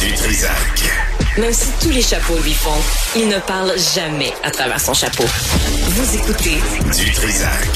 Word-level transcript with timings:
Du 0.00 0.14
Trisac. 0.14 0.90
Même 1.36 1.52
si 1.52 1.68
tous 1.82 1.90
les 1.90 2.00
chapeaux 2.00 2.38
lui 2.42 2.54
font, 2.54 2.70
il 3.14 3.28
ne 3.28 3.38
parle 3.38 3.72
jamais 3.94 4.32
à 4.42 4.50
travers 4.50 4.80
son 4.80 4.94
chapeau. 4.94 5.24
Vous 5.24 6.16
écoutez 6.16 6.56
Du 6.96 7.10
Trisac. 7.12 7.68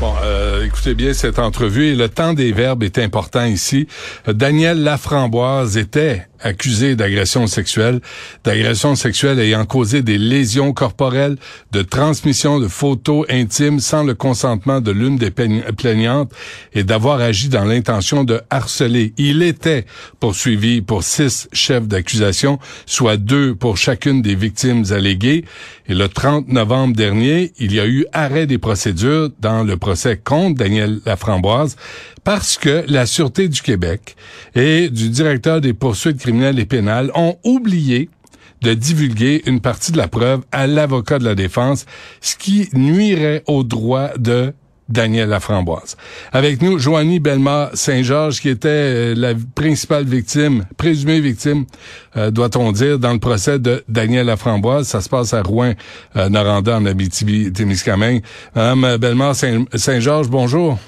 Bon, 0.00 0.12
euh, 0.22 0.66
écoutez 0.66 0.94
bien 0.94 1.14
cette 1.14 1.38
entrevue 1.38 1.92
et 1.92 1.94
le 1.94 2.10
temps 2.10 2.34
des 2.34 2.52
verbes 2.52 2.82
est 2.82 2.98
important 2.98 3.44
ici. 3.44 3.86
Euh, 4.28 4.34
Daniel 4.34 4.82
Laframboise 4.82 5.78
était 5.78 6.26
accusé 6.42 6.96
d'agression 6.96 7.46
sexuelle, 7.46 8.00
d'agression 8.44 8.94
sexuelle 8.94 9.38
ayant 9.38 9.64
causé 9.64 10.02
des 10.02 10.18
lésions 10.18 10.72
corporelles, 10.72 11.36
de 11.72 11.82
transmission 11.82 12.60
de 12.60 12.68
photos 12.68 13.26
intimes 13.28 13.80
sans 13.80 14.02
le 14.02 14.14
consentement 14.14 14.80
de 14.80 14.90
l'une 14.90 15.16
des 15.16 15.30
plaignantes 15.30 16.32
et 16.72 16.84
d'avoir 16.84 17.20
agi 17.20 17.48
dans 17.48 17.64
l'intention 17.64 18.24
de 18.24 18.40
harceler. 18.50 19.12
Il 19.16 19.42
était 19.42 19.86
poursuivi 20.18 20.80
pour 20.82 21.02
six 21.02 21.48
chefs 21.52 21.86
d'accusation, 21.86 22.58
soit 22.86 23.16
deux 23.16 23.54
pour 23.54 23.76
chacune 23.76 24.22
des 24.22 24.34
victimes 24.34 24.84
alléguées. 24.90 25.44
Et 25.88 25.94
le 25.94 26.08
30 26.08 26.48
novembre 26.48 26.94
dernier, 26.94 27.52
il 27.58 27.74
y 27.74 27.80
a 27.80 27.86
eu 27.86 28.06
arrêt 28.12 28.46
des 28.46 28.58
procédures 28.58 29.30
dans 29.40 29.64
le 29.64 29.76
procès 29.76 30.16
contre 30.16 30.58
Daniel 30.58 31.00
Laframboise 31.04 31.76
parce 32.24 32.58
que 32.58 32.84
la 32.86 33.06
Sûreté 33.06 33.48
du 33.48 33.62
Québec 33.62 34.16
et 34.54 34.88
du 34.88 35.08
directeur 35.08 35.60
des 35.60 35.72
poursuites 35.72 36.24
et 36.58 36.64
pénales 36.64 37.10
ont 37.14 37.36
oublié 37.44 38.08
de 38.62 38.74
divulguer 38.74 39.42
une 39.46 39.60
partie 39.60 39.92
de 39.92 39.96
la 39.96 40.08
preuve 40.08 40.42
à 40.52 40.66
l'avocat 40.66 41.18
de 41.18 41.24
la 41.24 41.34
défense, 41.34 41.86
ce 42.20 42.36
qui 42.36 42.68
nuirait 42.74 43.42
au 43.46 43.64
droit 43.64 44.10
de 44.18 44.52
Daniel 44.88 45.28
Laframboise. 45.28 45.96
Avec 46.32 46.60
nous, 46.62 46.78
Joanie 46.78 47.20
Belmar 47.20 47.70
Saint-Georges, 47.74 48.40
qui 48.40 48.48
était 48.48 48.68
euh, 48.68 49.14
la 49.16 49.34
principale 49.54 50.04
victime, 50.04 50.66
présumée 50.76 51.20
victime, 51.20 51.64
euh, 52.16 52.32
doit-on 52.32 52.72
dire, 52.72 52.98
dans 52.98 53.12
le 53.12 53.20
procès 53.20 53.60
de 53.60 53.84
Daniel 53.88 54.26
Laframboise. 54.26 54.88
Ça 54.88 55.00
se 55.00 55.08
passe 55.08 55.32
à 55.32 55.42
Rouen, 55.42 55.74
euh, 56.16 56.28
Noranda, 56.28 56.76
en 56.76 56.86
Abitibi-Témiscamingue. 56.86 58.22
Madame 58.54 58.96
Belmar 58.96 59.34
Saint-Georges, 59.36 60.28
bonjour. 60.28 60.78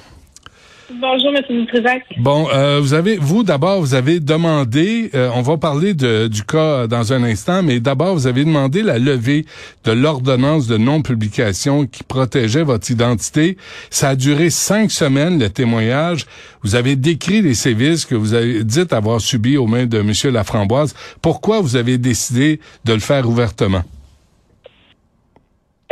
Bonjour, 1.01 1.35
M. 1.35 1.43
Dutrisac. 1.49 2.05
Bon, 2.19 2.49
euh, 2.53 2.79
vous 2.81 2.95
avez, 2.95 3.17
vous 3.17 3.43
d'abord, 3.43 3.81
vous 3.81 3.95
avez 3.95 4.21
demandé, 4.21 5.11
euh, 5.15 5.31
on 5.35 5.43
va 5.43 5.57
parler 5.57 5.95
de, 5.95 6.29
du 6.29 6.43
cas 6.43 6.87
dans 6.87 7.13
un 7.13 7.23
instant, 7.23 7.63
mais 7.63 7.81
d'abord, 7.81 8.15
vous 8.15 8.27
avez 8.27 8.45
demandé 8.45 8.83
la 8.83 8.99
levée 8.99 9.45
de 9.85 9.93
l'ordonnance 9.93 10.67
de 10.67 10.77
non-publication 10.77 11.87
qui 11.87 12.03
protégeait 12.03 12.63
votre 12.63 12.91
identité. 12.91 13.57
Ça 13.91 14.11
a 14.11 14.17
duré 14.17 14.51
cinq 14.51 14.91
semaines, 14.91 15.39
le 15.39 15.49
témoignage. 15.49 16.27
Vous 16.63 16.75
avez 16.75 16.97
décrit 16.97 17.43
les 17.43 17.55
sévices 17.55 18.05
que 18.05 18.15
vous 18.15 18.35
avez 18.35 18.63
dit 18.65 18.81
avoir 18.91 19.21
subis 19.21 19.57
aux 19.57 19.67
mains 19.67 19.87
de 19.87 19.99
M. 19.99 20.13
Laframboise. 20.33 20.95
Pourquoi 21.23 21.61
vous 21.61 21.77
avez 21.77 21.99
décidé 21.99 22.61
de 22.85 22.93
le 22.93 23.01
faire 23.01 23.29
ouvertement? 23.29 23.83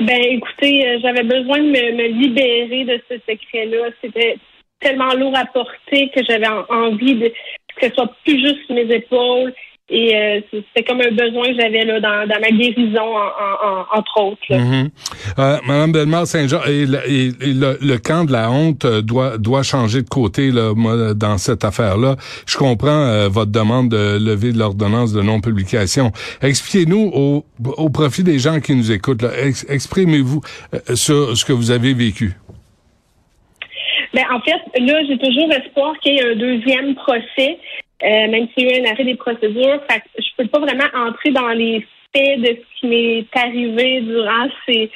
Ben, 0.02 0.20
écoutez, 0.30 0.86
euh, 0.86 0.98
j'avais 1.02 1.24
besoin 1.24 1.58
de 1.58 1.68
me, 1.68 1.96
me 1.96 2.22
libérer 2.22 2.84
de 2.84 3.02
ce 3.08 3.14
secret-là. 3.28 3.90
C'était 4.00 4.38
tellement 4.80 5.14
lourd 5.14 5.36
à 5.36 5.44
porter 5.46 6.10
que 6.14 6.22
j'avais 6.28 6.48
envie 6.68 7.14
de 7.14 7.32
que 7.80 7.88
ce 7.88 7.94
soit 7.94 8.12
plus 8.24 8.40
juste 8.40 8.68
mes 8.70 8.94
épaules. 8.94 9.52
Et 9.92 10.14
euh, 10.14 10.40
c'était 10.52 10.86
comme 10.86 11.00
un 11.00 11.10
besoin 11.10 11.48
que 11.48 11.60
j'avais 11.60 11.84
là 11.84 11.98
dans, 11.98 12.28
dans, 12.28 12.40
ma 12.40 12.50
guérison, 12.56 13.12
entre 13.92 14.20
autres. 14.20 14.40
Mm-hmm. 14.48 14.88
Euh, 15.40 15.58
Madame 15.66 15.90
Belmar 15.90 16.28
Saint-Jean, 16.28 16.60
et, 16.68 16.86
le, 16.86 17.96
camp 17.96 18.24
de 18.24 18.30
la 18.30 18.52
honte 18.52 18.84
euh, 18.84 19.02
doit 19.02 19.36
doit 19.36 19.64
changer 19.64 20.02
de 20.02 20.08
côté 20.08 20.52
là, 20.52 20.74
moi, 20.76 21.12
dans 21.14 21.38
cette 21.38 21.64
affaire-là. 21.64 22.14
Je 22.46 22.56
comprends 22.56 23.28
votre 23.28 23.50
demande 23.50 23.88
de 23.88 24.16
lever 24.16 24.52
l'ordonnance 24.52 25.12
de 25.12 25.22
non-publication. 25.22 26.12
Expliquez-nous 26.40 27.10
au, 27.12 27.44
au 27.64 27.90
profit 27.90 28.22
des 28.22 28.38
gens 28.38 28.60
qui 28.60 28.76
nous 28.76 28.92
écoutent. 28.92 29.24
Exprimez-vous 29.68 30.40
sur 30.94 31.36
ce 31.36 31.44
que 31.44 31.52
vous 31.52 31.72
avez 31.72 31.94
vécu. 31.94 32.36
Ben, 34.12 34.24
en 34.32 34.40
fait, 34.40 34.60
là, 34.80 35.04
j'ai 35.06 35.18
toujours 35.18 35.52
espoir 35.52 35.98
qu'il 36.00 36.14
y 36.14 36.18
ait 36.18 36.32
un 36.32 36.34
deuxième 36.34 36.94
procès, 36.96 37.58
euh, 38.02 38.28
même 38.28 38.48
s'il 38.48 38.68
y 38.68 38.72
a 38.72 38.78
eu 38.78 38.82
un 38.82 38.90
arrêt 38.90 39.04
des 39.04 39.14
procédures. 39.14 39.80
Fait 39.88 40.00
que 40.00 40.08
je 40.18 40.28
peux 40.36 40.48
pas 40.48 40.58
vraiment 40.58 40.88
entrer 40.94 41.30
dans 41.30 41.50
les 41.50 41.86
faits 42.14 42.40
de 42.40 42.46
ce 42.46 42.80
qui 42.80 42.86
m'est 42.86 43.26
arrivé 43.34 44.00
durant 44.00 44.48
ces, 44.66 44.90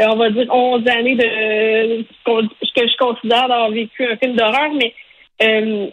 euh, 0.00 0.06
on 0.08 0.16
va 0.16 0.30
dire, 0.30 0.46
11 0.50 0.88
années 0.88 1.16
de 1.16 2.04
ce 2.24 2.72
que 2.74 2.88
je 2.88 2.96
considère 2.96 3.48
d'avoir 3.48 3.70
vécu 3.70 4.06
un 4.06 4.16
film 4.16 4.36
d'horreur, 4.36 4.72
mais 4.72 4.94
euh, 5.42 5.88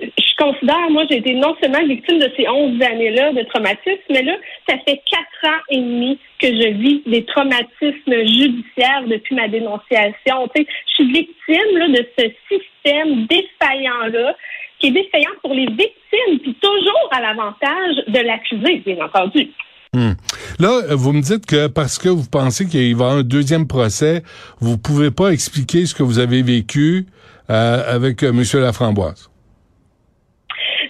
je 0.00 0.36
considère, 0.36 0.90
moi, 0.90 1.04
j'ai 1.10 1.18
été 1.18 1.34
non 1.34 1.54
seulement 1.60 1.84
victime 1.86 2.18
de 2.18 2.30
ces 2.36 2.46
11 2.46 2.82
années-là 2.82 3.32
de 3.32 3.42
traumatisme, 3.44 4.02
mais 4.10 4.22
là, 4.22 4.36
ça 4.68 4.76
fait 4.86 5.00
quatre 5.10 5.52
ans 5.52 5.62
et 5.70 5.78
demi 5.78 6.18
que 6.38 6.48
je 6.48 6.68
vis 6.74 7.02
des 7.06 7.24
traumatismes 7.24 8.26
judiciaires 8.26 9.04
depuis 9.06 9.34
ma 9.34 9.48
dénonciation. 9.48 10.48
Tu 10.54 10.62
sais, 10.62 10.68
je 10.88 10.94
suis 10.94 11.12
victime 11.12 11.78
là, 11.78 11.88
de 11.88 12.06
ce 12.18 12.24
système 12.50 13.26
défaillant-là, 13.26 14.36
qui 14.78 14.88
est 14.88 14.90
défaillant 14.90 15.30
pour 15.42 15.54
les 15.54 15.66
victimes, 15.66 16.38
puis 16.42 16.54
toujours 16.60 17.08
à 17.12 17.22
l'avantage 17.22 18.04
de 18.08 18.18
l'accusé, 18.18 18.82
bien 18.84 19.02
entendu. 19.02 19.50
Hmm. 19.94 20.12
Là, 20.58 20.94
vous 20.94 21.12
me 21.14 21.22
dites 21.22 21.46
que 21.46 21.68
parce 21.68 21.98
que 21.98 22.10
vous 22.10 22.28
pensez 22.30 22.66
qu'il 22.68 22.80
va 22.80 22.86
y 22.86 22.92
avoir 22.92 23.12
un 23.12 23.22
deuxième 23.22 23.66
procès, 23.66 24.22
vous 24.60 24.76
pouvez 24.76 25.10
pas 25.10 25.30
expliquer 25.30 25.86
ce 25.86 25.94
que 25.94 26.02
vous 26.02 26.18
avez 26.18 26.42
vécu 26.42 27.06
euh, 27.48 27.94
avec 27.94 28.22
euh, 28.22 28.28
M. 28.28 28.42
Laframboise. 28.60 29.30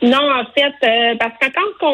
Non, 0.03 0.31
en 0.31 0.45
fait, 0.57 0.75
euh, 0.87 1.15
parce 1.19 1.39
que 1.41 1.47
quand 1.53 1.87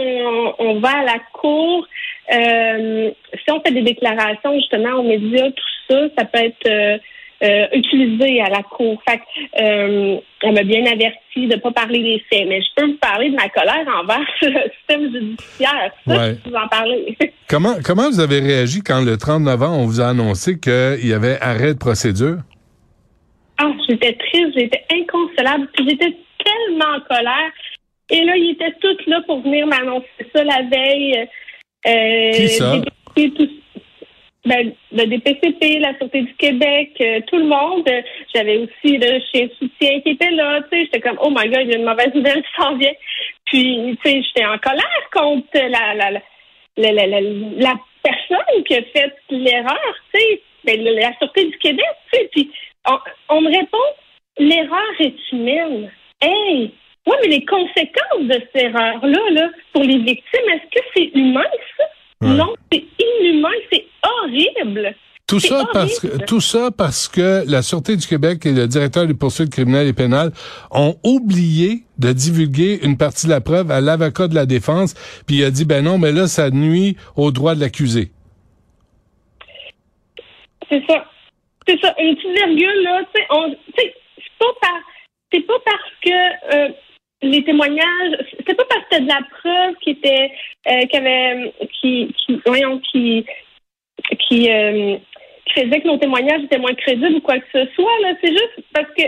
on, 0.58 0.80
va 0.80 0.98
à 0.98 1.04
la 1.04 1.18
cour, 1.32 1.86
euh, 2.32 3.10
si 3.34 3.50
on 3.50 3.60
fait 3.60 3.72
des 3.72 3.82
déclarations 3.82 4.54
justement 4.54 5.00
aux 5.00 5.02
médias, 5.02 5.50
tout 5.50 5.64
ça, 5.90 6.00
ça 6.16 6.24
peut 6.24 6.38
être 6.38 7.00
euh, 7.42 7.66
utilisé 7.72 8.40
à 8.40 8.48
la 8.50 8.62
cour. 8.62 9.02
Fait 9.08 9.20
on 10.44 10.52
m'a 10.52 10.62
bien 10.62 10.84
averti 10.86 11.46
de 11.46 11.54
ne 11.54 11.60
pas 11.60 11.70
parler 11.72 12.02
des 12.02 12.22
faits, 12.30 12.48
mais 12.48 12.60
je 12.60 12.68
peux 12.76 12.86
vous 12.86 12.98
parler 12.98 13.30
de 13.30 13.36
ma 13.36 13.48
colère 13.48 13.86
envers 14.00 14.26
le 14.42 14.70
système 14.78 15.12
judiciaire. 15.12 15.92
Ça, 16.06 16.30
je 16.30 16.50
vous 16.50 16.56
en 16.56 16.68
parler. 16.68 17.16
comment, 17.48 17.74
comment 17.84 18.08
vous 18.10 18.20
avez 18.20 18.40
réagi 18.40 18.80
quand 18.82 19.04
le 19.04 19.16
30 19.16 19.42
novembre, 19.42 19.78
on 19.78 19.86
vous 19.86 20.00
a 20.00 20.08
annoncé 20.08 20.58
qu'il 20.58 21.06
y 21.06 21.12
avait 21.12 21.38
arrêt 21.40 21.74
de 21.74 21.78
procédure? 21.78 22.38
Ah, 23.58 23.70
j'étais 23.88 24.14
triste, 24.14 24.54
j'étais 24.56 24.84
inconsolable, 24.92 25.68
puis 25.74 25.88
j'étais 25.88 26.16
tellement 26.44 26.96
en 26.96 27.00
colère. 27.00 27.52
Et 28.10 28.24
là, 28.24 28.36
ils 28.36 28.50
étaient 28.50 28.74
tous 28.80 29.06
là 29.06 29.20
pour 29.26 29.40
venir 29.42 29.66
m'annoncer 29.66 30.06
ça 30.34 30.44
la 30.44 30.62
veille. 30.62 31.28
Euh, 31.86 32.32
Qui 32.32 32.48
ça? 32.48 32.76
Ben, 34.44 34.72
le 34.90 35.06
DPCP, 35.06 35.78
la 35.78 35.96
Sûreté 35.98 36.22
du 36.22 36.34
Québec, 36.34 36.90
euh, 37.00 37.20
tout 37.28 37.36
le 37.36 37.44
monde. 37.44 37.88
J'avais 38.34 38.58
aussi 38.58 38.98
le 38.98 39.20
chien 39.30 39.46
soutien 39.56 40.00
qui 40.00 40.10
était 40.10 40.32
là. 40.32 40.60
Tu 40.62 40.68
sais, 40.70 40.84
j'étais 40.84 41.00
comme, 41.00 41.18
oh 41.20 41.30
my 41.30 41.48
God, 41.48 41.60
il 41.62 41.70
y 41.70 41.74
a 41.74 41.78
une 41.78 41.84
mauvaise 41.84 42.12
nouvelle 42.12 42.42
qui 42.42 42.60
s'en 42.60 42.76
vient. 42.76 42.92
Puis, 43.46 43.96
tu 44.02 44.10
sais, 44.10 44.22
j'étais 44.22 44.44
en 44.44 44.58
colère 44.58 45.10
contre 45.12 45.46
la, 45.54 45.94
la, 45.94 46.10
la, 46.76 47.06
la, 47.06 47.20
la, 47.20 47.74
personne 48.02 48.64
qui 48.66 48.74
a 48.74 48.82
fait 48.82 49.14
l'erreur, 49.30 49.94
tu 50.12 50.20
sais, 50.20 50.42
ben, 50.64 50.82
la 50.82 51.16
Sûreté 51.18 51.44
du 51.44 51.58
Québec, 51.58 51.86
tu 52.12 52.18
sais. 52.18 52.28
Puis, 52.32 52.50
on, 52.88 52.98
on 53.28 53.40
me 53.42 53.48
répond, 53.48 53.78
l'erreur 54.38 54.92
est 54.98 55.14
humaine. 55.30 55.92
Hey, 56.20 56.72
oui, 57.06 57.16
mais 57.22 57.28
les 57.28 57.44
conséquences 57.44 58.22
de 58.22 58.32
cette 58.34 58.62
erreur-là, 58.62 59.30
là, 59.30 59.50
pour 59.72 59.82
les 59.82 59.98
victimes, 59.98 60.48
est-ce 60.54 60.78
que 60.78 60.84
c'est 60.94 61.18
humain, 61.18 61.42
ça? 61.76 61.84
Non, 62.20 62.54
c'est 62.70 62.84
inhumain, 63.00 63.48
c'est 63.72 63.84
horrible. 64.02 64.94
Tout 65.26 65.40
ça, 65.40 65.64
parce 65.72 65.98
que, 65.98 66.24
tout 66.26 66.40
ça 66.40 66.70
parce 66.76 67.08
que 67.08 67.42
la 67.50 67.62
Sûreté 67.62 67.96
du 67.96 68.06
Québec 68.06 68.44
et 68.44 68.52
le 68.52 68.66
directeur 68.66 69.06
des 69.06 69.14
poursuites 69.14 69.50
criminelles 69.50 69.88
et 69.88 69.92
pénales 69.92 70.30
ont 70.70 70.96
oublié 71.04 71.84
de 71.98 72.12
divulguer 72.12 72.84
une 72.84 72.98
partie 72.98 73.26
de 73.26 73.32
la 73.32 73.40
preuve 73.40 73.70
à 73.70 73.80
l'avocat 73.80 74.28
de 74.28 74.34
la 74.34 74.46
défense, 74.46 74.94
puis 75.26 75.36
il 75.36 75.44
a 75.44 75.50
dit, 75.50 75.64
ben 75.64 75.82
non, 75.84 75.98
mais 75.98 76.12
là, 76.12 76.26
ça 76.26 76.50
nuit 76.50 76.96
au 77.16 77.30
droit 77.30 77.54
de 77.54 77.60
l'accusé. 77.60 78.10
C'est 80.68 80.82
ça. 80.86 81.06
C'est 81.66 81.80
ça. 81.80 81.94
Une 81.98 82.14
petite 82.14 82.30
virgule, 82.30 82.82
là, 82.82 83.00
tu 83.14 83.22
sais, 83.22 83.94
c'est 84.16 84.38
pas, 84.38 84.52
par, 84.60 84.80
pas 85.30 85.62
parce 85.64 85.92
que... 86.04 86.56
Euh, 86.56 86.68
les 87.32 87.44
témoignages, 87.44 88.16
c'était 88.36 88.54
pas 88.54 88.64
parce 88.68 88.80
que 88.82 88.86
c'était 88.90 89.02
de 89.02 89.08
la 89.08 89.20
preuve 89.40 89.74
qui 89.82 89.90
était, 89.90 90.30
euh, 90.68 90.86
qui 90.86 90.96
avait, 90.96 91.52
voyons, 92.46 92.78
qui, 92.80 93.24
qui, 94.20 94.50
euh, 94.50 94.96
faisait 95.54 95.80
que 95.80 95.88
nos 95.88 95.98
témoignages 95.98 96.44
étaient 96.44 96.58
moins 96.58 96.74
crédibles 96.74 97.16
ou 97.16 97.20
quoi 97.20 97.38
que 97.38 97.46
ce 97.52 97.66
soit. 97.74 97.90
C'est 98.22 98.30
juste 98.30 98.60
parce 98.72 98.88
que 98.96 99.02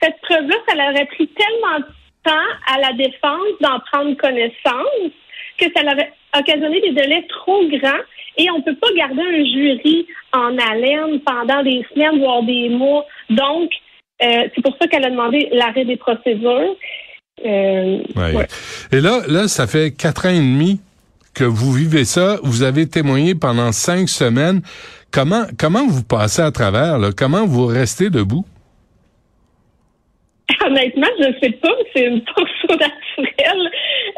cette 0.00 0.20
preuve-là, 0.22 0.56
ça 0.68 0.74
leur 0.74 0.92
aurait 0.92 1.06
pris 1.06 1.28
tellement 1.28 1.78
de 1.80 1.84
temps 2.24 2.50
à 2.66 2.78
la 2.78 2.92
défense 2.92 3.58
d'en 3.60 3.80
prendre 3.90 4.16
connaissance 4.16 5.12
que 5.58 5.66
ça 5.74 5.82
leur 5.82 5.92
avait 5.92 6.12
occasionné 6.38 6.80
des 6.80 6.92
délais 6.92 7.26
trop 7.28 7.64
grands 7.66 8.02
et 8.38 8.50
on 8.50 8.62
peut 8.62 8.76
pas 8.76 8.92
garder 8.94 9.22
un 9.22 9.44
jury 9.44 10.06
en 10.32 10.56
haleine 10.56 11.20
pendant 11.20 11.62
des 11.62 11.84
semaines 11.92 12.18
voire 12.18 12.42
des 12.42 12.68
mois. 12.70 13.04
Donc, 13.28 13.70
euh, 14.22 14.48
c'est 14.54 14.62
pour 14.62 14.76
ça 14.80 14.86
qu'elle 14.86 15.04
a 15.04 15.10
demandé 15.10 15.48
l'arrêt 15.52 15.84
des 15.84 15.96
procédures. 15.96 16.76
Euh, 17.44 17.98
Ouais. 18.16 18.34
ouais. 18.34 18.46
Et 18.92 19.00
là, 19.00 19.20
là, 19.28 19.48
ça 19.48 19.66
fait 19.66 19.90
quatre 19.90 20.26
ans 20.26 20.30
et 20.30 20.38
demi 20.38 20.80
que 21.34 21.44
vous 21.44 21.72
vivez 21.72 22.04
ça. 22.04 22.38
Vous 22.42 22.62
avez 22.62 22.88
témoigné 22.88 23.34
pendant 23.34 23.72
cinq 23.72 24.08
semaines. 24.08 24.60
Comment, 25.10 25.44
comment 25.58 25.86
vous 25.86 26.04
passez 26.04 26.42
à 26.42 26.50
travers? 26.50 26.98
Là? 26.98 27.10
Comment 27.16 27.46
vous 27.46 27.66
restez 27.66 28.10
debout? 28.10 28.44
Honnêtement, 30.66 31.06
je 31.18 31.24
sais 31.42 31.52
pas, 31.52 31.74
c'est 31.94 32.06
une 32.06 32.22
force 32.34 32.50
naturelle. 32.70 33.70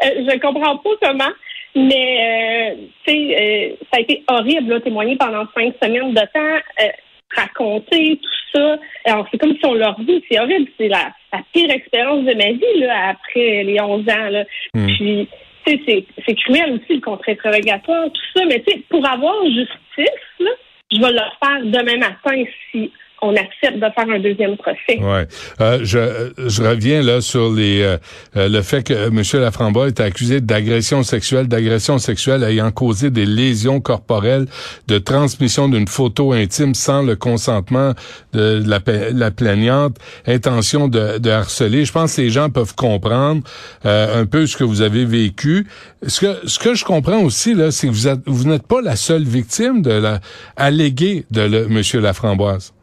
Euh, 0.05 0.25
je 0.29 0.39
comprends 0.39 0.77
pas 0.77 0.89
comment, 1.01 1.31
mais 1.75 2.73
euh, 2.75 2.75
tu 3.05 3.11
sais, 3.11 3.71
euh, 3.71 3.75
ça 3.91 3.97
a 3.97 4.01
été 4.01 4.23
horrible 4.27 4.69
là, 4.73 4.79
témoigner 4.81 5.15
pendant 5.15 5.45
cinq 5.55 5.73
semaines 5.81 6.13
de 6.13 6.19
temps, 6.19 6.91
raconter 7.35 8.19
tout 8.21 8.29
ça. 8.55 8.77
Alors 9.05 9.27
c'est 9.29 9.37
comme 9.37 9.55
si 9.55 9.65
on 9.65 9.73
leur 9.73 9.99
dit, 9.99 10.23
c'est 10.29 10.39
horrible, 10.39 10.69
c'est 10.77 10.87
la, 10.87 11.11
la 11.33 11.41
pire 11.53 11.69
expérience 11.69 12.23
de 12.23 12.33
ma 12.33 12.51
vie 12.51 12.79
là 12.79 13.09
après 13.09 13.63
les 13.63 13.79
11 13.79 14.01
ans 14.09 14.29
là. 14.29 14.43
Hmm. 14.73 14.87
Puis 14.87 15.27
tu 15.65 15.71
sais, 15.71 15.81
c'est 15.85 16.05
c'est 16.25 16.35
cruel 16.35 16.73
aussi 16.73 16.95
le 16.95 17.01
contre-interrogatoire, 17.01 18.05
tout 18.05 18.39
ça, 18.39 18.45
mais 18.45 18.61
tu 18.61 18.73
sais, 18.73 18.81
pour 18.89 19.05
avoir 19.07 19.43
justice 19.45 20.23
là, 20.39 20.51
je 20.91 21.01
vais 21.01 21.11
le 21.11 21.19
faire 21.43 21.63
demain 21.63 21.97
matin 21.97 22.43
si 22.71 22.91
on 23.21 23.35
accepte 23.35 23.75
de 23.75 23.79
faire 23.79 24.09
un 24.09 24.19
deuxième 24.19 24.57
procès. 24.57 24.99
Ouais. 24.99 25.27
Euh, 25.61 25.79
je, 25.83 26.31
je 26.47 26.63
reviens 26.63 27.01
là 27.01 27.21
sur 27.21 27.51
les 27.51 27.81
euh, 27.81 27.97
euh, 28.35 28.49
le 28.49 28.61
fait 28.61 28.83
que 28.83 28.93
M. 28.93 29.21
Laframbois 29.41 29.87
est 29.87 29.99
accusé 29.99 30.41
d'agression 30.41 31.03
sexuelle, 31.03 31.47
d'agression 31.47 31.97
sexuelle 31.97 32.43
ayant 32.43 32.71
causé 32.71 33.09
des 33.09 33.25
lésions 33.25 33.79
corporelles, 33.79 34.45
de 34.87 34.97
transmission 34.97 35.69
d'une 35.69 35.87
photo 35.87 36.33
intime 36.33 36.73
sans 36.75 37.01
le 37.01 37.15
consentement 37.15 37.93
de 38.33 38.63
la 38.65 39.31
plaignante, 39.31 39.97
intention 40.27 40.87
de, 40.87 41.17
de 41.17 41.29
harceler. 41.29 41.85
Je 41.85 41.91
pense 41.91 42.15
que 42.15 42.21
les 42.21 42.29
gens 42.29 42.49
peuvent 42.49 42.75
comprendre 42.75 43.41
euh, 43.85 44.21
un 44.21 44.25
peu 44.25 44.45
ce 44.45 44.57
que 44.57 44.63
vous 44.63 44.81
avez 44.81 45.05
vécu. 45.05 45.67
Ce 46.07 46.19
que 46.21 46.47
ce 46.47 46.59
que 46.59 46.75
je 46.75 46.85
comprends 46.85 47.21
aussi 47.21 47.53
là, 47.53 47.71
c'est 47.71 47.87
que 47.87 47.91
vous 47.91 48.07
êtes, 48.07 48.19
vous 48.25 48.47
n'êtes 48.47 48.67
pas 48.67 48.81
la 48.81 48.95
seule 48.95 49.23
victime 49.23 49.81
de 49.81 49.91
la 49.91 50.19
alléguée 50.55 51.25
de 51.31 51.41
le, 51.41 51.65
M. 51.65 51.81
Laframboise. 52.01 52.74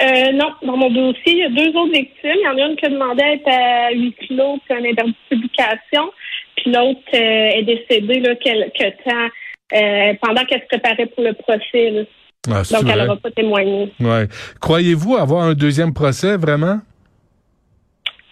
Euh, 0.00 0.32
non, 0.32 0.52
dans 0.62 0.76
mon 0.76 0.90
dossier, 0.90 1.22
il 1.32 1.38
y 1.38 1.42
a 1.42 1.48
deux 1.48 1.76
autres 1.76 1.92
victimes. 1.92 2.36
Il 2.36 2.42
y 2.44 2.48
en 2.48 2.56
a 2.56 2.68
une 2.70 2.76
qui 2.76 2.86
a 2.86 2.88
demandé 2.88 3.22
à 3.22 3.32
être 3.32 3.48
à 3.48 3.90
huis 3.92 4.14
clos 4.26 4.58
puis 4.64 4.74
un 4.78 4.84
interdit 4.90 5.10
de 5.30 5.36
publication. 5.36 6.10
Puis 6.56 6.70
l'autre 6.72 7.00
euh, 7.14 7.50
est 7.56 7.62
décédée 7.64 8.20
là, 8.20 8.34
quelque 8.36 9.04
temps 9.04 9.28
euh, 9.74 10.14
pendant 10.22 10.44
qu'elle 10.44 10.60
se 10.62 10.66
préparait 10.66 11.06
pour 11.06 11.24
le 11.24 11.32
procès. 11.32 11.90
là. 11.90 12.02
Ah, 12.50 12.62
Donc, 12.70 12.88
elle 12.90 13.00
n'aura 13.00 13.16
pas 13.16 13.30
témoigné. 13.32 13.92
Ouais. 14.00 14.26
Croyez-vous 14.60 15.16
avoir 15.16 15.42
un 15.42 15.54
deuxième 15.54 15.92
procès, 15.92 16.36
vraiment? 16.36 16.78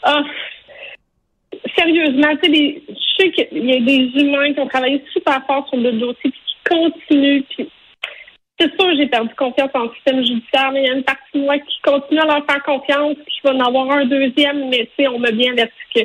Ah, 0.02 0.22
sérieusement, 1.76 2.28
tu 2.42 2.46
sais, 2.46 2.48
des- 2.52 2.82
je 2.88 3.22
sais 3.22 3.30
qu'il 3.32 3.66
y 3.66 3.72
a 3.72 3.80
des 3.80 4.20
humains 4.22 4.52
qui 4.52 4.60
ont 4.60 4.68
travaillé 4.68 5.02
super 5.12 5.44
fort 5.46 5.66
sur 5.68 5.78
le 5.78 5.92
dossier 5.92 6.30
puis 6.30 6.40
qui 6.46 6.56
continuent. 6.68 7.42
Puis 7.50 7.68
c'est 8.58 8.70
sûr, 8.80 8.94
j'ai 8.96 9.06
perdu 9.06 9.34
confiance 9.36 9.70
en 9.74 9.84
le 9.84 9.90
système 9.94 10.24
judiciaire, 10.24 10.70
mais 10.72 10.82
il 10.82 10.86
y 10.86 10.90
a 10.90 10.94
une 10.94 11.04
partie 11.04 11.22
de 11.34 11.40
moi 11.40 11.58
qui 11.58 11.80
continue 11.82 12.20
à 12.20 12.24
leur 12.26 12.46
faire 12.46 12.62
confiance, 12.62 13.14
puis 13.16 13.34
qui 13.34 13.40
va 13.44 13.54
en 13.54 13.60
avoir 13.60 13.90
un 13.90 14.06
deuxième, 14.06 14.68
mais 14.70 14.86
tu 14.86 15.02
sais, 15.04 15.08
on 15.08 15.18
m'a 15.18 15.30
bien 15.30 15.52
averti 15.52 15.72
que 15.94 16.00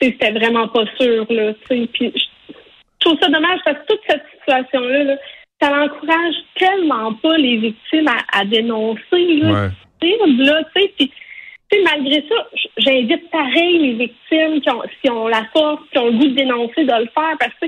c'était 0.00 0.32
vraiment 0.32 0.66
pas 0.68 0.84
sûr, 1.00 1.26
là, 1.30 1.52
tu 1.54 1.60
sais. 1.68 1.88
Puis 1.92 2.12
je 2.14 2.54
je 3.00 3.08
trouve 3.08 3.18
ça 3.20 3.28
dommage 3.30 3.58
parce 3.64 3.78
que 3.78 3.86
toute 3.94 4.00
cette 4.08 4.22
situation-là, 4.38 5.02
là, 5.02 5.16
ça 5.60 5.70
n'encourage 5.70 6.34
tellement 6.54 7.12
pas 7.14 7.36
les 7.36 7.56
victimes 7.56 8.06
à, 8.08 8.40
à 8.40 8.44
dénoncer, 8.44 9.36
là 9.40 9.52
Ouais. 9.52 9.68
possible, 10.00 10.42
là, 10.44 10.62
tu 10.74 10.82
sais, 10.82 10.92
puis 10.96 11.08
tu 11.08 11.78
sais, 11.78 11.84
malgré 11.84 12.24
ça, 12.28 12.48
j'invite 12.78 13.30
pareil 13.30 13.78
les 13.78 13.92
victimes 14.06 14.60
qui 14.60 14.70
ont, 14.70 14.82
qui 15.02 15.10
ont 15.10 15.26
la 15.28 15.44
force, 15.52 15.80
qui 15.90 15.98
ont 15.98 16.06
le 16.06 16.12
goût 16.12 16.28
de 16.28 16.34
dénoncer, 16.34 16.84
de 16.84 16.92
le 16.92 17.08
faire, 17.14 17.36
parce 17.40 17.54
que 17.60 17.66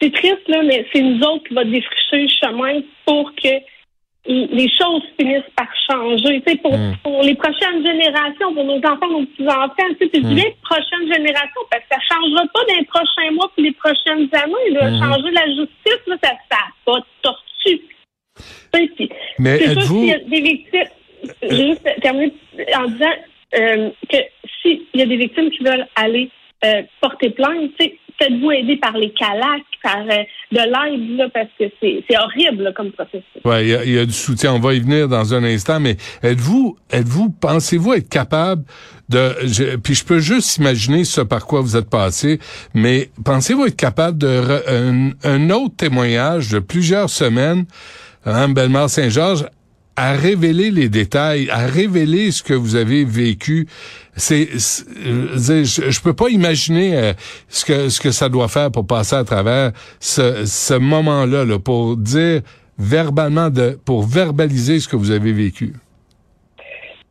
c'est 0.00 0.12
triste, 0.12 0.48
là, 0.48 0.62
mais 0.62 0.86
c'est 0.92 1.00
nous 1.00 1.20
autres 1.20 1.44
qui 1.48 1.54
va 1.54 1.64
défricher 1.64 2.22
le 2.22 2.28
chemin 2.28 2.80
pour 3.06 3.34
que 3.34 3.48
les 4.28 4.68
choses 4.68 5.02
finissent 5.18 5.50
par 5.56 5.68
changer, 5.88 6.42
tu 6.44 6.50
sais, 6.52 6.58
pour, 6.58 6.76
Mm. 6.76 6.96
pour 7.04 7.22
les 7.22 7.34
prochaines 7.36 7.84
générations, 7.86 8.52
pour 8.54 8.64
nos 8.64 8.78
enfants, 8.78 9.08
nos 9.08 9.24
petits-enfants, 9.24 9.94
tu 10.00 10.08
sais, 10.08 10.20
dis 10.20 10.34
bien 10.34 10.50
prochaines 10.62 11.12
générations, 11.12 11.60
parce 11.70 11.82
que 11.84 11.88
ça 11.94 12.00
changera 12.12 12.42
pas 12.52 12.60
dans 12.68 12.74
les 12.76 12.84
prochains 12.86 13.30
mois 13.32 13.50
puis 13.54 13.64
les 13.66 13.72
prochaines 13.72 14.28
années, 14.32 14.70
là. 14.72 14.90
Mhm. 14.90 14.98
Changer 15.00 15.30
la 15.30 15.46
justice, 15.46 16.06
là, 16.08 16.16
ça, 16.22 16.30
ça 16.50 16.56
a 16.56 16.68
pas 16.84 16.98
de 16.98 17.04
tortue. 17.22 17.80
Tu 18.36 18.42
sais, 18.74 18.86
puis 18.96 19.08
Mais 19.38 19.62
êtes-vous... 19.62 19.80
s'il 20.00 20.06
y 20.06 20.12
a 20.12 20.18
des 20.18 20.40
victimes. 20.40 20.88
J'ai 21.42 21.66
juste 21.68 21.88
terminé 22.02 22.32
en 22.76 22.84
disant 22.88 23.14
euh, 23.58 23.90
que 24.10 24.16
s'il 24.60 24.82
y 24.94 25.02
a 25.02 25.06
des 25.06 25.16
victimes 25.16 25.50
qui 25.50 25.62
veulent 25.62 25.86
aller 25.94 26.30
euh, 26.64 26.82
porter 27.00 27.30
plainte, 27.30 27.70
tu 27.78 27.86
sais, 27.86 27.98
faites-vous 28.26 28.50
aider 28.52 28.76
par 28.76 28.92
les 28.96 29.10
calacs, 29.12 29.62
par 29.82 29.98
euh, 30.00 30.22
de 30.52 30.58
l'aide, 30.58 31.30
parce 31.32 31.48
que 31.58 31.64
c'est 31.80 32.18
horrible 32.18 32.64
là, 32.64 32.72
comme 32.72 32.92
processus? 32.92 33.22
Ouais, 33.44 33.64
il 33.64 33.68
y 33.70 33.74
a, 33.74 33.84
y 33.84 33.98
a 33.98 34.06
du 34.06 34.12
soutien. 34.12 34.52
On 34.54 34.58
va 34.58 34.74
y 34.74 34.80
venir 34.80 35.08
dans 35.08 35.34
un 35.34 35.44
instant, 35.44 35.80
mais 35.80 35.96
êtes-vous, 36.22 36.76
êtes-vous, 36.90 37.30
pensez-vous 37.30 37.94
être 37.94 38.08
capable 38.08 38.64
de, 39.08 39.32
je- 39.44 39.76
puis 39.76 39.94
je 39.94 40.04
peux 40.04 40.18
juste 40.18 40.56
imaginer 40.56 41.04
ce 41.04 41.20
par 41.20 41.46
quoi 41.46 41.60
vous 41.60 41.76
êtes 41.76 41.88
passé, 41.88 42.40
mais 42.74 43.10
pensez-vous 43.24 43.66
être 43.66 43.76
capable 43.76 44.18
de 44.18 44.26
re- 44.26 44.62
un, 44.68 45.10
un 45.22 45.50
autre 45.50 45.76
témoignage 45.76 46.50
de 46.50 46.58
plusieurs 46.58 47.08
semaines, 47.10 47.66
Mme 48.24 48.54
Bellemare 48.54 48.90
Saint-Georges, 48.90 49.46
à 49.96 50.12
révéler 50.12 50.70
les 50.70 50.88
détails, 50.88 51.48
à 51.50 51.66
révéler 51.66 52.30
ce 52.30 52.42
que 52.42 52.54
vous 52.54 52.76
avez 52.76 53.04
vécu. 53.04 53.66
C'est, 54.14 54.58
c'est- 54.58 55.64
je, 55.64 55.90
je, 55.90 56.02
peux 56.02 56.14
pas 56.14 56.28
imaginer 56.28 56.96
euh, 56.96 57.12
ce 57.48 57.64
que 57.64 57.88
ce 57.88 58.00
que 58.00 58.10
ça 58.10 58.28
doit 58.28 58.48
faire 58.48 58.70
pour 58.70 58.86
passer 58.86 59.16
à 59.16 59.24
travers 59.24 59.72
ce, 60.00 60.44
ce 60.46 60.74
moment-là, 60.74 61.44
là, 61.44 61.58
pour 61.58 61.96
dire 61.96 62.42
verbalement 62.78 63.50
de, 63.50 63.78
pour 63.84 64.02
verbaliser 64.02 64.80
ce 64.80 64.88
que 64.88 64.96
vous 64.96 65.10
avez 65.10 65.32
vécu. 65.32 65.72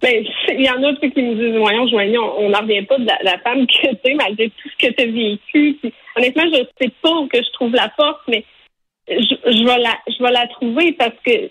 Ben, 0.02 0.24
il 0.50 0.64
y 0.64 0.70
en 0.70 0.84
a 0.84 0.94
qui 0.96 1.08
me 1.22 1.36
disent, 1.36 1.58
voyons, 1.60 1.88
Joanie, 1.88 2.18
on 2.18 2.50
n'en 2.50 2.60
revient 2.60 2.84
pas 2.84 2.98
de 2.98 3.06
la, 3.06 3.40
femme 3.40 3.66
que 3.66 3.96
tu 3.96 4.12
es, 4.12 4.14
malgré 4.14 4.50
tout 4.50 4.70
ce 4.70 4.88
que 4.88 4.94
tu 4.94 5.02
as 5.02 5.06
vécu. 5.08 5.78
Honnêtement, 6.16 6.44
je 6.54 6.64
sais 6.80 6.92
pas 7.02 7.12
où 7.12 7.28
que 7.28 7.38
je 7.38 7.52
trouve 7.54 7.74
la 7.74 7.90
force, 7.96 8.22
mais 8.28 8.44
je, 9.08 9.16
je 9.18 9.66
vais 9.66 9.80
la 9.80 9.98
je 10.08 10.24
vais 10.24 10.32
la 10.32 10.48
trouver 10.48 10.94
parce 10.94 11.16
que 11.26 11.50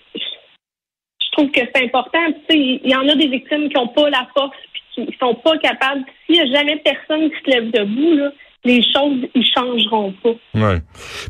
trouve 1.34 1.50
que 1.50 1.60
c'est 1.74 1.84
important. 1.84 2.18
Tu 2.48 2.54
sais, 2.56 2.80
il 2.84 2.90
y 2.90 2.94
en 2.96 3.06
a 3.08 3.14
des 3.14 3.28
victimes 3.28 3.68
qui 3.68 3.74
n'ont 3.76 3.88
pas 3.88 4.08
la 4.10 4.26
force 4.36 4.56
puis 4.94 5.06
qui 5.06 5.16
sont 5.20 5.34
pas 5.34 5.56
capables. 5.58 6.02
S'il 6.26 6.36
n'y 6.36 6.40
a 6.40 6.46
jamais 6.58 6.76
personne 6.84 7.30
qui 7.30 7.36
se 7.44 7.50
lève 7.56 7.70
debout, 7.70 8.14
là, 8.16 8.32
les 8.66 8.82
choses 8.82 9.18
ils 9.34 9.44
changeront 9.54 10.14
pas. 10.22 10.30
Ouais. 10.54 10.78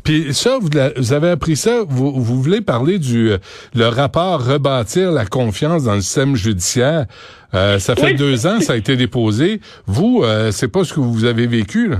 Puis 0.05 0.33
ça, 0.33 0.57
vous, 0.59 0.69
la- 0.73 0.91
vous 0.95 1.11
avez 1.11 1.29
appris 1.31 1.57
ça. 1.57 1.83
Vous, 1.87 2.11
vous 2.13 2.41
voulez 2.41 2.61
parler 2.61 2.97
du 2.97 3.31
euh, 3.31 3.37
le 3.75 3.87
rapport 3.87 4.45
rebâtir 4.45 5.11
la 5.11 5.25
confiance 5.25 5.83
dans 5.83 5.95
le 5.95 6.01
système 6.01 6.35
judiciaire. 6.37 7.05
Euh, 7.53 7.77
ça 7.79 7.95
fait 7.95 8.11
Oui. 8.11 8.15
deux 8.15 8.47
ans, 8.47 8.59
ça 8.61 8.73
a 8.73 8.75
été 8.77 8.95
déposé. 8.95 9.59
Vous, 9.85 10.21
euh, 10.23 10.51
c'est 10.51 10.71
pas 10.71 10.83
ce 10.85 10.93
que 10.93 10.99
vous 11.01 11.25
avez 11.25 11.45
vécu 11.47 11.89
là? 11.89 11.97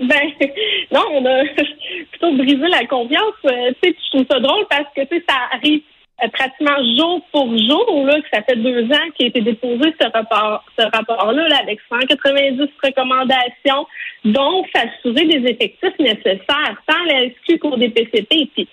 Ben 0.00 0.26
non, 0.92 1.02
on 1.12 1.24
a 1.26 1.44
plutôt 2.10 2.36
brisé 2.36 2.66
la 2.68 2.86
confiance. 2.86 3.34
Tu 3.42 3.48
sais, 3.48 3.74
je 3.94 4.10
trouve 4.10 4.26
ça 4.30 4.40
drôle 4.40 4.64
parce 4.70 4.88
que 4.96 5.02
tu 5.02 5.16
sais, 5.18 5.24
ça 5.28 5.36
arrive 5.52 5.82
pratiquement 6.32 6.76
jour 6.96 7.20
pour 7.32 7.46
jour, 7.58 8.06
là, 8.06 8.20
que 8.20 8.28
ça 8.32 8.42
fait 8.42 8.56
deux 8.56 8.84
ans 8.84 9.10
qu'il 9.14 9.26
a 9.26 9.28
été 9.28 9.40
déposé 9.40 9.94
ce 10.00 10.06
rapport, 10.12 10.64
ce 10.78 10.84
rapport-là, 10.84 11.48
là, 11.48 11.56
avec 11.62 11.80
190 11.88 12.68
recommandations, 12.82 13.86
dont 14.24 14.64
s'assurer 14.74 15.26
des 15.26 15.50
effectifs 15.50 15.98
nécessaires, 15.98 16.82
tant 16.86 17.04
la 17.06 17.28
SQ 17.30 17.58
qu'au 17.58 17.76
DPCP. 17.76 18.48
Puis 18.54 18.68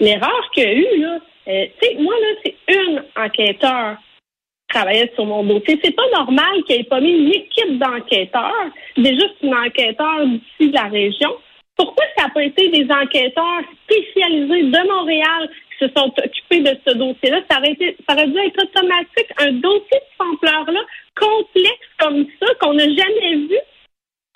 l'erreur 0.00 0.50
qu'il 0.54 0.64
y 0.64 0.66
a 0.66 0.74
eu, 0.74 1.00
là, 1.00 1.18
euh, 1.48 1.66
tu 1.80 1.88
sais, 1.88 1.96
moi, 1.98 2.14
là, 2.14 2.28
c'est 2.44 2.56
une 2.68 3.04
enquêteur 3.16 3.96
qui 3.96 4.74
travaillait 4.74 5.12
sur 5.14 5.26
mon 5.26 5.44
dossier. 5.44 5.78
C'est 5.82 5.94
pas 5.94 6.08
normal 6.14 6.62
qu'il 6.66 6.80
ait 6.80 6.84
pas 6.84 7.00
mis 7.00 7.12
une 7.12 7.32
équipe 7.32 7.78
d'enquêteurs, 7.78 8.70
c'est 8.96 9.14
une 9.42 9.54
enquêteur 9.54 10.26
d'ici 10.26 10.70
de 10.70 10.74
la 10.74 10.84
région. 10.84 11.34
Pourquoi 11.76 12.04
ça 12.16 12.24
n'a 12.24 12.30
pas 12.30 12.44
été 12.44 12.68
des 12.68 12.86
enquêteurs 12.90 13.62
spécialisés 13.84 14.62
de 14.62 14.88
Montréal 14.88 15.50
qui 15.70 15.86
se 15.86 15.92
sont 15.96 16.06
occupés 16.06 16.43
de 16.62 16.76
ce 16.86 16.94
dossier-là? 16.94 17.40
Ça 17.50 17.58
aurait, 17.58 17.72
été, 17.72 17.96
ça 18.06 18.14
aurait 18.14 18.28
dû 18.28 18.38
être 18.38 18.62
automatique. 18.62 19.30
Un 19.38 19.52
dossier 19.52 19.98
de 19.98 20.06
cette 20.10 20.26
ampleur-là, 20.26 20.80
complexe 21.16 21.88
comme 21.98 22.26
ça, 22.40 22.46
qu'on 22.60 22.74
n'a 22.74 22.84
jamais 22.84 23.36
vu, 23.36 23.56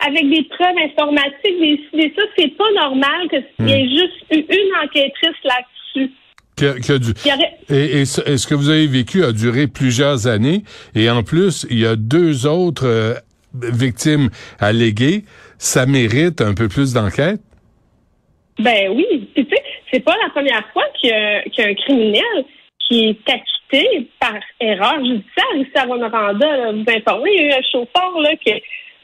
avec 0.00 0.28
des 0.30 0.44
preuves 0.44 0.78
informatiques, 0.78 1.60
des, 1.60 1.80
des 1.92 2.14
ça, 2.16 2.22
c'est 2.36 2.56
pas 2.56 2.70
normal 2.74 3.28
qu'il 3.28 3.66
y 3.66 3.72
ait 3.72 3.88
juste 3.88 4.16
eu 4.30 4.44
une 4.48 4.76
enquêtrice 4.84 5.42
là-dessus. 5.44 6.12
Que, 6.56 6.80
que 6.84 6.98
du, 6.98 7.12
et, 7.72 8.00
et 8.00 8.04
ce, 8.04 8.20
et 8.28 8.36
ce 8.36 8.48
que 8.48 8.54
vous 8.54 8.68
avez 8.68 8.88
vécu 8.88 9.22
a 9.22 9.30
duré 9.30 9.68
plusieurs 9.68 10.26
années. 10.26 10.62
Et 10.96 11.08
en 11.08 11.22
plus, 11.22 11.66
il 11.70 11.78
y 11.78 11.86
a 11.86 11.94
deux 11.94 12.46
autres 12.46 12.86
euh, 12.86 13.14
victimes 13.54 14.30
alléguées. 14.58 15.22
Ça 15.58 15.86
mérite 15.86 16.40
un 16.40 16.54
peu 16.54 16.68
plus 16.68 16.92
d'enquête? 16.92 17.40
Ben 18.58 18.90
oui. 18.90 19.06
Puis 19.34 19.46
tu 19.46 19.54
sais, 19.54 19.62
c'est 19.92 20.04
pas 20.04 20.14
la 20.22 20.30
première 20.30 20.66
fois 20.72 20.84
qu'il 21.00 21.10
y, 21.10 21.12
a- 21.12 21.42
qu'il 21.42 21.64
y 21.64 21.66
a 21.66 21.70
un 21.70 21.74
criminel 21.74 22.44
qui 22.86 23.08
est 23.10 23.30
acquitté 23.32 24.08
par 24.18 24.34
erreur 24.60 24.96
judiciaire 25.04 25.56
ici 25.56 25.70
à 25.74 25.82
Rwanda. 25.84 26.08
Là, 26.08 26.72
vous 26.72 26.84
informez, 26.88 27.30
il 27.34 27.42
y 27.42 27.44
a 27.44 27.48
eu 27.48 27.52
un 27.58 27.62
chauffeur 27.70 28.18
là, 28.20 28.30
que 28.36 28.52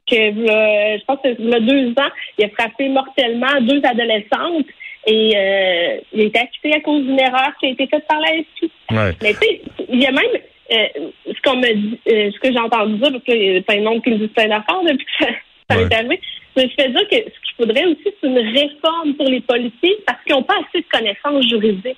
que 0.07 0.17
euh, 0.17 0.99
je 0.99 1.05
pense 1.07 1.19
que 1.23 1.35
il 1.39 1.49
y 1.49 1.55
a 1.55 1.61
deux 1.61 1.89
ans, 1.93 2.11
il 2.39 2.45
a 2.45 2.49
frappé 2.51 2.89
mortellement 2.91 3.59
deux 3.63 3.81
adolescentes 3.85 4.67
et 5.07 5.33
euh, 5.35 5.97
il 6.13 6.21
a 6.21 6.25
été 6.25 6.39
acquitté 6.41 6.75
à 6.75 6.81
cause 6.81 7.03
d'une 7.05 7.19
erreur 7.21 7.53
qui 7.59 7.67
a 7.67 7.69
été 7.71 7.87
faite 7.87 8.07
par 8.07 8.21
la 8.21 8.29
SQ. 8.29 8.65
Ouais. 8.91 9.13
Mais 9.23 9.33
tu 9.33 9.39
sais, 9.41 9.61
il 9.91 10.03
y 10.03 10.07
a 10.07 10.13
même 10.13 10.25
euh, 10.73 10.87
ce 11.27 11.41
qu'on 11.43 11.57
me 11.57 11.73
dit, 11.73 11.99
euh, 12.09 12.31
ce 12.33 12.39
que 12.39 12.53
j'ai 12.53 12.59
entendu 12.59 12.95
dire, 12.99 13.13
parce 13.13 13.25
qu'il 13.25 13.43
y 13.43 13.57
a 13.57 13.63
plein 13.63 13.77
de 13.79 13.83
monde 13.85 14.03
qui 14.03 14.11
me 14.11 14.17
disent 14.19 14.29
plein 14.35 14.49
d'affaires 14.49 14.83
depuis 14.83 15.07
que 15.07 15.25
ça, 15.25 15.31
ça 15.71 15.77
Ouais. 15.79 15.85
m'est 15.87 15.95
arrivé. 15.95 16.21
Mais 16.57 16.69
je 16.69 16.75
fais 16.83 16.89
dire 16.91 17.09
que 17.11 17.17
ce 17.17 17.23
qu'il 17.25 17.55
faudrait 17.59 17.85
aussi, 17.87 18.05
c'est 18.21 18.27
une 18.29 18.39
réforme 18.39 19.15
pour 19.15 19.27
les 19.29 19.41
policiers 19.41 19.97
parce 20.07 20.23
qu'ils 20.25 20.35
n'ont 20.35 20.43
pas 20.43 20.55
assez 20.69 20.81
de 20.83 20.87
connaissances 20.91 21.49
juridiques. 21.49 21.97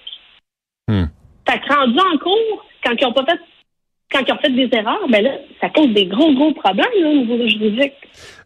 Hmm. 0.89 1.05
Fait 1.49 1.59
que 1.61 1.75
rendu 1.75 1.99
en 1.99 2.19
cours, 2.19 2.65
quand 2.85 2.93
ils 3.01 3.07
ont 3.07 3.13
pas 3.13 3.25
fait 3.25 3.39
quand 4.13 4.21
ils 4.25 4.33
ont 4.33 4.39
fait 4.39 4.51
des 4.51 4.69
erreurs, 4.73 5.05
ben 5.11 5.21
là, 5.25 5.33
ça 5.61 5.69
cause 5.69 5.93
des 5.93 6.07
gros, 6.07 6.33
gros 6.33 6.53
problèmes 6.53 6.87
là, 7.01 7.09
au 7.09 7.15
niveau 7.17 7.49
juridique. 7.49 7.93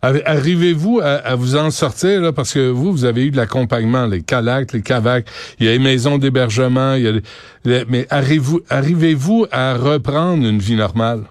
Arri- 0.03 0.23
Arrivez-vous 0.25 1.01
à, 1.01 1.17
à 1.17 1.35
vous 1.37 1.55
en 1.55 1.71
sortir, 1.71 2.23
là, 2.23 2.33
parce 2.33 2.55
que 2.55 2.71
vous, 2.71 2.91
vous 2.93 3.05
avez 3.05 3.27
eu 3.27 3.31
de 3.31 3.37
l'accompagnement, 3.37 4.07
les 4.07 4.23
CALAC, 4.23 4.73
les 4.73 4.81
CAVAC, 4.83 5.27
il 5.61 5.67
y 5.67 5.69
a 5.69 5.73
les 5.73 5.79
maisons 5.79 6.17
d'hébergement, 6.17 6.95
il 6.95 7.03
y 7.03 7.07
a 7.09 7.13
les- 7.13 7.21
les- 7.67 7.85
mais 7.91 8.07
arrivez-vous 8.09 8.61
arrivez-vous 8.71 9.47
à 9.53 9.75
reprendre 9.75 10.47
une 10.49 10.61
vie 10.61 10.77
normale? 10.77 11.25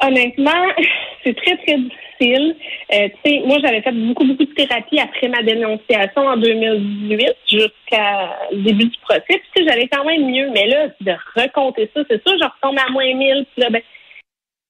Honnêtement, 0.00 0.50
c'est 1.24 1.34
très, 1.36 1.56
très 1.58 1.76
difficile. 1.76 1.90
Euh, 2.24 3.08
tu 3.24 3.30
sais, 3.30 3.42
moi, 3.46 3.58
j'avais 3.62 3.82
fait 3.82 3.92
beaucoup, 3.92 4.24
beaucoup 4.24 4.44
de 4.44 4.52
thérapie 4.54 5.00
après 5.00 5.28
ma 5.28 5.42
dénonciation 5.42 6.22
en 6.22 6.36
2018 6.36 7.26
jusqu'à 7.50 8.38
début 8.52 8.84
du 8.86 8.98
procès. 9.02 9.22
Puis, 9.28 9.40
tu 9.54 9.62
sais, 9.62 9.68
j'allais 9.68 9.88
quand 9.88 10.04
même 10.04 10.30
mieux. 10.30 10.50
Mais 10.50 10.66
là, 10.66 10.88
de 11.00 11.12
recompter 11.36 11.90
ça, 11.94 12.02
c'est 12.08 12.22
sûr, 12.26 12.36
je 12.38 12.44
retombe 12.44 12.78
à 12.78 12.90
moins 12.90 13.12
1000. 13.14 13.46
Puis 13.52 13.62
là, 13.62 13.70
ben, 13.70 13.82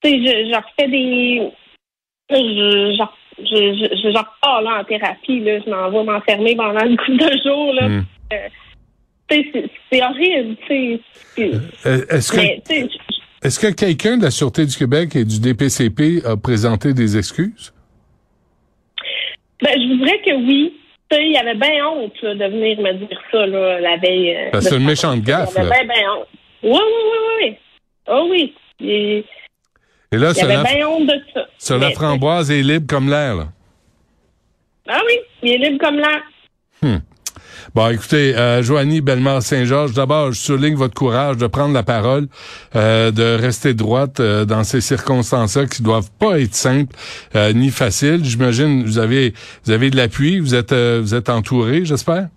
tu 0.02 0.10
sais, 0.10 0.18
je, 0.18 0.50
je 0.50 0.56
refais 0.56 0.88
des... 0.90 1.48
Je, 2.30 2.96
genre, 2.96 3.16
je, 3.38 3.44
je, 3.44 3.96
je, 3.96 4.10
je 4.10 4.18
repars 4.18 4.62
là 4.62 4.80
en 4.80 4.84
thérapie. 4.84 5.40
Là, 5.40 5.58
je 5.64 5.70
m'en 5.70 5.90
vais 5.90 6.04
m'enfermer 6.04 6.56
pendant 6.56 6.84
une 6.86 6.96
couple 6.96 7.18
de 7.18 7.38
jours. 7.44 7.74
Là. 7.74 7.88
Hmm. 7.88 8.04
Sais, 9.30 9.50
c'est- 9.90 10.02
horrible. 10.02 10.56
tu 10.66 11.00
sais. 11.36 11.50
Euh, 11.86 12.04
Est-ce 12.10 12.32
que 12.32 12.38
est-ce 13.42 13.58
que 13.60 13.72
quelqu'un 13.72 14.16
de 14.18 14.22
la 14.24 14.30
Sûreté 14.30 14.66
du 14.66 14.76
Québec 14.76 15.16
et 15.16 15.24
du 15.24 15.40
DPCP 15.40 16.22
a 16.24 16.36
présenté 16.36 16.92
des 16.94 17.16
excuses? 17.16 17.72
Ben, 19.62 19.70
je 19.74 19.96
voudrais 19.96 20.20
que 20.22 20.34
oui. 20.46 20.78
Il 21.14 21.32
y 21.32 21.36
avait 21.36 21.54
bien 21.56 21.86
honte 21.86 22.14
là, 22.22 22.34
de 22.34 22.44
venir 22.46 22.80
me 22.80 22.94
dire 22.94 23.20
ça 23.30 23.46
là, 23.46 23.78
la 23.80 23.96
veille. 23.98 24.34
euh, 24.34 24.50
Ben, 24.52 24.60
c'est 24.62 24.76
une 24.76 24.84
méchante 24.86 25.20
gaffe, 25.20 25.50
Il 25.54 25.58
y 25.58 25.60
avait 25.60 25.84
bien, 25.84 25.94
bien 25.94 26.12
honte. 26.14 26.26
Oui, 26.62 26.70
oui, 26.70 26.78
oui, 27.12 27.44
oui. 27.50 27.56
Oh 28.08 28.26
oui. 28.30 28.54
Il, 28.80 28.88
Et 30.10 30.16
là, 30.18 30.32
il 30.34 30.38
y 30.38 30.40
avait 30.40 30.62
bien 30.74 30.88
honte 30.88 31.06
de 31.06 31.20
ça. 31.34 31.46
sur 31.58 31.78
la 31.78 31.90
framboise 31.90 32.50
est 32.50 32.62
libre 32.62 32.86
comme 32.88 33.10
l'air, 33.10 33.34
là. 33.36 33.48
Ah 34.88 35.00
oui, 35.06 35.14
il 35.42 35.50
est 35.52 35.58
libre 35.58 35.78
comme 35.84 35.96
l'air. 35.98 37.02
Bon, 37.74 37.88
écoutez, 37.88 38.36
euh, 38.36 38.62
Joanie 38.62 39.00
Bellemare-Saint-Georges, 39.00 39.94
d'abord, 39.94 40.32
je 40.32 40.38
souligne 40.38 40.74
votre 40.74 40.92
courage 40.92 41.38
de 41.38 41.46
prendre 41.46 41.72
la 41.72 41.82
parole, 41.82 42.26
euh, 42.76 43.10
de 43.10 43.40
rester 43.40 43.72
droite 43.72 44.20
euh, 44.20 44.44
dans 44.44 44.62
ces 44.62 44.82
circonstances-là 44.82 45.64
qui 45.64 45.82
doivent 45.82 46.10
pas 46.20 46.38
être 46.38 46.52
simples 46.52 46.94
euh, 47.34 47.54
ni 47.54 47.70
faciles. 47.70 48.24
J'imagine 48.24 48.84
vous 48.84 48.98
avez 48.98 49.32
vous 49.64 49.72
avez 49.72 49.88
de 49.88 49.96
l'appui, 49.96 50.38
vous 50.38 50.54
êtes 50.54 50.72
euh, 50.72 51.00
vous 51.00 51.14
êtes 51.14 51.30
entouré, 51.30 51.86
j'espère? 51.86 52.28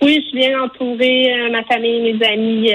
Oui, 0.00 0.22
je 0.24 0.28
suis 0.28 0.38
bien 0.38 0.62
entourée, 0.62 1.34
euh, 1.34 1.50
ma 1.50 1.64
famille, 1.64 2.14
mes 2.14 2.26
amis, 2.26 2.72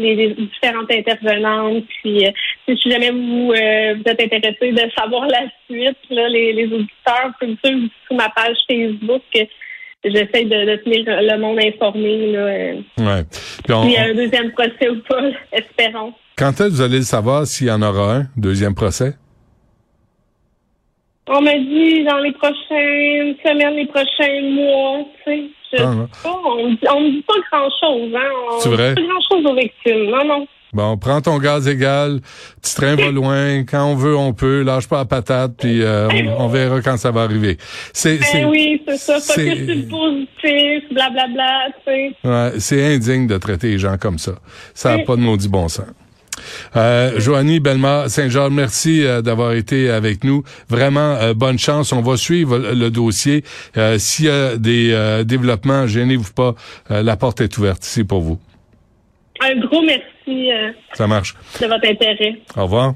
les, 0.00 0.16
les 0.16 0.34
différentes 0.34 0.90
intervenantes. 0.90 1.84
Puis, 2.02 2.24
si 2.66 2.90
jamais 2.90 3.10
vous, 3.10 3.52
euh, 3.52 3.94
vous 3.94 4.10
êtes 4.10 4.20
intéressé 4.20 4.72
de 4.72 4.90
savoir 4.98 5.28
la 5.28 5.42
suite, 5.68 5.98
là, 6.10 6.28
les, 6.28 6.52
les 6.52 6.66
auditeurs, 6.66 7.30
suivre 7.38 7.88
sur 8.06 8.16
ma 8.16 8.28
page 8.30 8.56
Facebook. 8.68 9.22
J'essaie 10.04 10.44
de, 10.44 10.70
de 10.70 10.76
tenir 10.82 11.04
le 11.06 11.38
monde 11.38 11.58
informé. 11.60 12.32
Là, 12.32 12.38
euh, 12.40 12.74
Ouais. 12.98 13.24
Puis 13.64 13.72
on- 13.72 13.82
s'il 13.84 13.92
y 13.92 13.96
a 13.96 14.04
un 14.04 14.14
deuxième 14.14 14.50
procès 14.52 14.88
ou 14.90 15.00
pas, 15.08 15.22
espérons. 15.52 16.12
quand 16.36 16.50
est-ce 16.50 16.64
que 16.64 16.68
vous 16.70 16.80
allez 16.80 16.96
le 16.98 17.02
savoir 17.04 17.46
s'il 17.46 17.68
y 17.68 17.70
en 17.70 17.82
aura 17.82 18.16
un 18.16 18.26
deuxième 18.36 18.74
procès? 18.74 19.14
On 21.28 21.40
m'a 21.40 21.54
dit 21.56 22.02
dans 22.04 22.18
les 22.18 22.32
prochaines 22.32 23.36
semaines, 23.44 23.76
les 23.76 23.86
prochains 23.86 24.42
mois, 24.42 25.04
tu 25.24 25.30
sais. 25.30 25.42
Je 25.72 25.82
Ah, 25.82 25.94
sais 26.12 26.22
pas, 26.28 26.40
on, 26.44 26.64
me 26.68 26.70
dit- 26.72 26.86
on 26.92 27.00
me 27.00 27.10
dit 27.12 27.22
pas 27.26 27.34
grand-chose, 27.50 28.12
hein. 28.14 28.30
On 28.50 28.58
C'est 28.60 28.68
dit 28.70 28.74
vrai? 28.74 28.94
pas 28.94 29.00
grand-chose 29.02 29.46
aux 29.50 29.54
victimes. 29.54 30.10
Non, 30.10 30.24
non. 30.24 30.46
Bon, 30.72 30.96
prends 30.96 31.20
ton 31.20 31.38
gaz 31.38 31.68
égal, 31.68 32.20
petit 32.62 32.74
train 32.74 32.96
va 32.96 33.10
loin, 33.10 33.62
quand 33.64 33.84
on 33.84 33.94
veut, 33.94 34.16
on 34.16 34.32
peut, 34.32 34.62
lâche 34.62 34.88
pas 34.88 34.98
la 34.98 35.04
patate, 35.04 35.52
puis 35.58 35.82
euh, 35.82 36.08
on, 36.08 36.44
on 36.44 36.48
verra 36.48 36.80
quand 36.80 36.96
ça 36.96 37.10
va 37.10 37.22
arriver. 37.22 37.58
C'est 37.92 38.18
Ben 38.32 38.48
oui, 38.48 38.80
c'est 38.88 38.96
ça. 38.96 39.20
c'est- 39.20 39.54
le 39.54 39.86
positif, 39.86 40.94
blablabla, 40.94 41.66
tu 41.86 41.92
sais. 41.92 42.14
ouais, 42.24 42.52
c'est 42.58 42.94
indigne 42.94 43.26
de 43.26 43.36
traiter 43.36 43.68
les 43.68 43.78
gens 43.78 43.98
comme 43.98 44.18
ça. 44.18 44.32
Ça 44.72 44.96
n'a 44.96 45.04
pas 45.04 45.16
de 45.16 45.20
maudit 45.20 45.48
bon 45.48 45.68
sens. 45.68 45.84
Euh, 46.76 47.20
Joanie 47.20 47.60
Bellemare 47.60 48.08
Saint-Jean, 48.08 48.48
merci 48.48 49.04
euh, 49.04 49.20
d'avoir 49.20 49.52
été 49.52 49.90
avec 49.90 50.24
nous. 50.24 50.42
Vraiment, 50.70 51.16
euh, 51.16 51.34
bonne 51.34 51.58
chance. 51.58 51.92
On 51.92 52.00
va 52.00 52.16
suivre 52.16 52.56
le, 52.58 52.90
dossier. 52.90 53.44
Euh, 53.76 53.98
S'il 53.98 54.24
y 54.24 54.30
a 54.30 54.56
des 54.56 54.90
euh, 54.92 55.22
développements, 55.24 55.86
gênez-vous 55.86 56.32
pas. 56.32 56.54
Euh, 56.90 57.02
la 57.02 57.16
porte 57.16 57.42
est 57.42 57.58
ouverte 57.58 57.84
ici 57.84 58.04
pour 58.04 58.22
vous. 58.22 58.38
Un 59.40 59.60
gros 59.60 59.82
merci 60.32 60.52
euh, 60.52 60.72
Ça 60.94 61.06
marche. 61.06 61.34
de 61.60 61.66
votre 61.66 61.86
intérêt. 61.88 62.36
Au 62.56 62.62
revoir. 62.62 62.94